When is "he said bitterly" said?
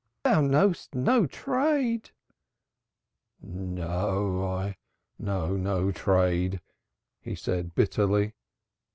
7.19-8.33